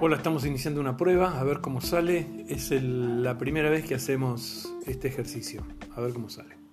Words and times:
Hola, 0.00 0.16
estamos 0.16 0.44
iniciando 0.44 0.80
una 0.80 0.96
prueba, 0.96 1.38
a 1.38 1.44
ver 1.44 1.60
cómo 1.60 1.80
sale. 1.80 2.44
Es 2.48 2.70
la 2.72 3.38
primera 3.38 3.70
vez 3.70 3.84
que 3.84 3.94
hacemos 3.94 4.74
este 4.86 5.06
ejercicio, 5.06 5.64
a 5.94 6.00
ver 6.00 6.12
cómo 6.12 6.28
sale. 6.28 6.63